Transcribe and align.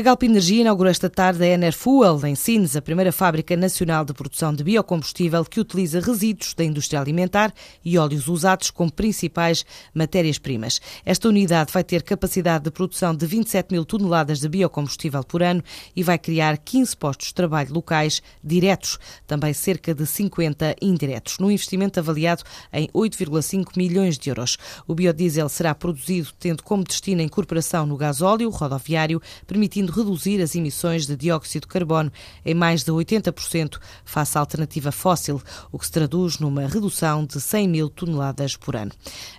A 0.00 0.02
Galp 0.02 0.22
Energia 0.22 0.62
inaugurou 0.62 0.90
esta 0.90 1.10
tarde 1.10 1.44
a 1.44 1.46
Enerfuel, 1.46 2.24
em 2.24 2.34
Sines, 2.34 2.74
a 2.74 2.80
primeira 2.80 3.12
fábrica 3.12 3.54
nacional 3.54 4.02
de 4.02 4.14
produção 4.14 4.54
de 4.54 4.64
biocombustível 4.64 5.44
que 5.44 5.60
utiliza 5.60 6.00
resíduos 6.00 6.54
da 6.54 6.64
indústria 6.64 6.98
alimentar 6.98 7.52
e 7.84 7.98
óleos 7.98 8.26
usados 8.26 8.70
como 8.70 8.90
principais 8.90 9.62
matérias-primas. 9.92 10.80
Esta 11.04 11.28
unidade 11.28 11.70
vai 11.70 11.84
ter 11.84 12.02
capacidade 12.02 12.64
de 12.64 12.70
produção 12.70 13.14
de 13.14 13.26
27 13.26 13.72
mil 13.72 13.84
toneladas 13.84 14.40
de 14.40 14.48
biocombustível 14.48 15.22
por 15.22 15.42
ano 15.42 15.62
e 15.94 16.02
vai 16.02 16.16
criar 16.18 16.56
15 16.56 16.96
postos 16.96 17.26
de 17.26 17.34
trabalho 17.34 17.70
locais 17.70 18.22
diretos, 18.42 18.98
também 19.26 19.52
cerca 19.52 19.94
de 19.94 20.06
50 20.06 20.76
indiretos, 20.80 21.36
num 21.38 21.50
investimento 21.50 22.00
avaliado 22.00 22.42
em 22.72 22.88
8,5 22.88 23.76
milhões 23.76 24.16
de 24.16 24.30
euros. 24.30 24.56
O 24.88 24.94
biodiesel 24.94 25.50
será 25.50 25.74
produzido 25.74 26.30
tendo 26.38 26.62
como 26.62 26.84
destino 26.84 27.20
a 27.20 27.24
incorporação 27.24 27.84
no 27.84 27.98
gasóleo 27.98 28.48
rodoviário, 28.48 29.20
permitindo 29.46 29.89
reduzir 29.90 30.40
as 30.40 30.54
emissões 30.54 31.06
de 31.06 31.16
dióxido 31.16 31.62
de 31.62 31.68
carbono 31.68 32.12
em 32.44 32.54
mais 32.54 32.82
de 32.84 32.90
80% 32.90 33.78
face 34.04 34.38
à 34.38 34.40
alternativa 34.40 34.92
fóssil, 34.92 35.40
o 35.70 35.78
que 35.78 35.86
se 35.86 35.92
traduz 35.92 36.38
numa 36.38 36.66
redução 36.66 37.24
de 37.24 37.40
100 37.40 37.68
mil 37.68 37.88
toneladas 37.88 38.56
por 38.56 38.76
ano. 38.76 38.92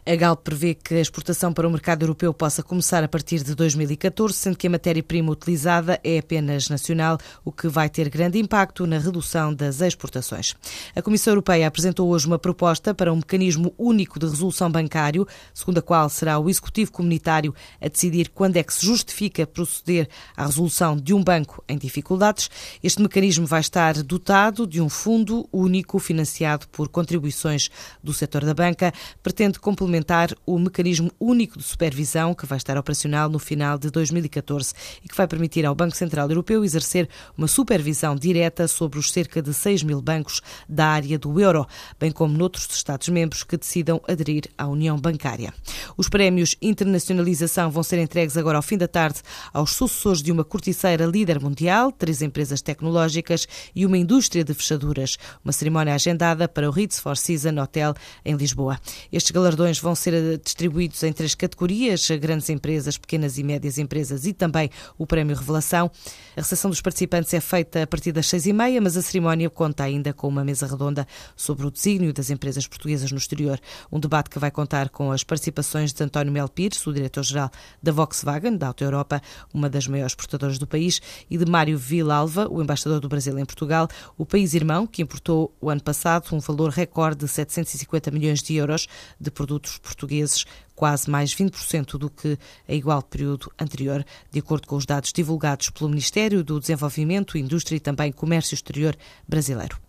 A 0.06 0.16
Galp 0.16 0.44
prevê 0.44 0.74
que 0.74 0.96
a 0.96 1.00
exportação 1.02 1.54
para 1.54 1.68
o 1.68 1.72
mercado 1.72 2.04
europeu 2.04 2.34
possa 2.34 2.64
começar 2.64 3.04
a 3.04 3.08
partir 3.08 3.44
de 3.44 3.56
2014, 3.56 4.34
sendo 4.34 4.58
que 4.58 4.68
a 4.68 4.70
matéria-prima 4.70 5.32
utilizada 5.32 6.00
é 6.04 6.20
apenas 6.20 6.70
nacional, 6.70 7.18
o 7.44 7.52
que 7.52 7.68
vai 7.68 7.90
ter 7.90 8.10
grande 8.10 8.40
impacto 8.40 8.86
na 8.86 8.98
redução 8.98 9.54
das 9.54 9.82
exportações. 9.82 10.56
A 10.96 11.02
Comissão 11.02 11.32
Europeia 11.32 11.68
apresentou 11.68 12.10
hoje 12.10 12.28
uma 12.28 12.40
proposta 12.40 12.94
para 12.94 13.12
um 13.12 13.18
mecanismo 13.18 13.74
único 13.78 14.20
de 14.20 14.26
resolução 14.26 14.72
bancário, 14.72 15.28
segundo 15.54 15.80
a 15.80 15.82
qual 15.82 16.10
será 16.10 16.40
o 16.40 16.50
Executivo 16.50 16.92
Comunitário 16.92 17.54
a 17.80 17.88
decidir 17.88 18.30
quando 18.30 18.58
é 18.58 18.64
que 18.64 18.74
se 18.74 18.86
justifica 18.86 19.46
proceder 19.46 20.10
resolução 20.46 20.98
de 20.98 21.14
um 21.14 21.24
banco 21.24 21.64
em 21.68 21.78
dificuldades. 21.78 22.50
Este 22.84 23.02
mecanismo 23.02 23.46
vai 23.46 23.62
estar 23.62 24.02
dotado 24.04 24.66
de 24.66 24.82
um 24.82 24.90
fundo 24.90 25.48
único 25.52 26.00
financiado 26.00 26.68
por 26.70 26.90
contribuições 26.90 27.70
do 28.04 28.14
setor 28.14 28.46
da 28.46 28.54
banca. 28.54 28.94
Pretende 29.22 29.60
complementar 29.60 30.36
o 30.46 30.58
mecanismo 30.58 31.12
único 31.20 31.58
de 31.58 31.64
supervisão 31.64 32.34
que 32.34 32.46
vai 32.46 32.58
estar 32.58 32.78
operacional 32.78 33.30
no 33.30 33.40
final 33.40 33.78
de 33.78 33.90
2014 33.90 34.74
e 35.04 35.10
que 35.10 35.16
vai 35.16 35.28
permitir 35.28 35.66
ao 35.66 35.76
Banco 35.76 35.96
Central 35.96 36.30
Europeu 36.30 36.64
exercer 36.64 37.08
uma 37.38 37.48
supervisão 37.48 38.16
direta 38.16 38.68
sobre 38.68 39.00
os 39.00 39.12
cerca 39.12 39.42
de 39.42 39.54
6 39.54 39.84
mil 39.84 40.02
bancos 40.02 40.42
da 40.68 40.88
área 40.88 41.18
do 41.18 41.40
euro, 41.40 41.68
bem 42.00 42.12
como 42.12 42.38
noutros 42.38 42.68
Estados-membros 42.72 43.44
que 43.44 43.58
decidam 43.58 44.02
aderir 44.08 44.44
à 44.58 44.68
União 44.68 44.98
Bancária. 44.98 45.54
Os 45.98 46.10
prémios 46.10 46.56
Internacionalização 46.62 47.70
vão 47.70 47.84
ser 47.84 48.00
entregues 48.00 48.38
agora 48.38 48.58
ao 48.58 48.62
fim 48.62 48.78
da 48.78 48.88
tarde 48.88 49.22
aos 49.54 49.72
sucessores 49.72 50.21
de 50.22 50.32
uma 50.32 50.44
corticeira 50.44 51.06
líder 51.06 51.40
mundial, 51.40 51.92
três 51.92 52.22
empresas 52.22 52.62
tecnológicas 52.62 53.48
e 53.76 53.86
uma 53.86 53.98
indústria 53.98 54.44
de 54.44 54.54
fechaduras. 54.54 55.18
Uma 55.44 55.52
cerimónia 55.52 55.94
agendada 55.94 56.48
para 56.48 56.70
o 56.70 56.72
Ritz 56.72 57.00
Four 57.00 57.16
Hotel 57.62 57.94
em 58.24 58.36
Lisboa. 58.36 58.80
Estes 59.12 59.32
galardões 59.32 59.80
vão 59.80 59.96
ser 59.96 60.38
distribuídos 60.38 61.02
em 61.04 61.14
três 61.14 61.36
categorias: 61.36 62.10
grandes 62.12 62.50
empresas, 62.50 62.98
pequenas 62.98 63.38
e 63.38 63.44
médias 63.44 63.78
empresas 63.78 64.26
e 64.26 64.34
também 64.34 64.70
o 64.98 65.06
Prémio 65.06 65.36
Revelação. 65.36 65.92
A 66.36 66.42
recepção 66.42 66.70
dos 66.70 66.82
participantes 66.82 67.34
é 67.34 67.40
feita 67.40 67.84
a 67.84 67.88
partir 67.88 68.12
das 68.12 68.28
seis 68.28 68.46
e 68.46 68.54
meia, 68.54 68.80
mas 68.82 68.96
a 68.96 69.02
cerimónia 69.02 69.50
conta 69.50 69.84
ainda 69.84 70.14
com 70.14 70.28
uma 70.28 70.44
mesa 70.44 70.66
redonda 70.66 71.08
sobre 71.36 71.66
o 71.66 71.72
desígnio 71.72 72.14
das 72.14 72.30
empresas 72.30 72.68
portuguesas 72.68 73.12
no 73.12 73.18
exterior. 73.18 73.60
Um 73.92 74.00
debate 74.00 74.30
que 74.30 74.40
vai 74.40 74.52
contar 74.52 74.90
com 74.90 75.12
as 75.12 75.24
participações 75.24 75.94
de 75.94 76.04
António 76.04 76.32
Mel 76.32 76.48
Pires, 76.48 76.86
o 76.88 76.94
diretor-geral 76.94 77.52
da 77.82 77.92
Volkswagen, 77.92 78.58
da 78.58 78.68
Auto 78.68 78.84
Europa, 78.84 79.22
uma 79.54 79.70
das 79.70 79.88
maiores 79.88 80.11
exportadores 80.12 80.58
do 80.58 80.68
país, 80.68 81.02
e 81.30 81.38
de 81.38 81.46
Mário 81.46 81.78
Vilalva, 81.78 82.48
o 82.50 82.62
embaixador 82.62 83.00
do 83.00 83.10
Brasil 83.10 83.38
em 83.38 83.46
Portugal, 83.46 83.88
o 84.18 84.26
país 84.26 84.54
irmão, 84.54 84.86
que 84.86 85.02
importou 85.02 85.54
o 85.60 85.70
ano 85.70 85.82
passado 85.82 86.34
um 86.34 86.40
valor 86.40 86.70
recorde 86.70 87.26
de 87.26 87.28
750 87.28 88.12
milhões 88.12 88.42
de 88.42 88.56
euros 88.56 88.88
de 89.20 89.32
produtos 89.32 89.78
portugueses, 89.78 90.46
quase 90.76 91.10
mais 91.10 91.34
20% 91.34 91.98
do 91.98 92.10
que 92.10 92.38
a 92.68 92.74
igual 92.74 93.02
período 93.02 93.52
anterior, 93.60 94.06
de 94.32 94.40
acordo 94.40 94.68
com 94.68 94.76
os 94.76 94.86
dados 94.86 95.12
divulgados 95.12 95.70
pelo 95.70 95.90
Ministério 95.90 96.44
do 96.44 96.60
Desenvolvimento, 96.60 97.38
Indústria 97.38 97.78
e 97.78 97.80
também 97.80 98.12
Comércio 98.12 98.54
Exterior 98.54 98.96
brasileiro. 99.28 99.82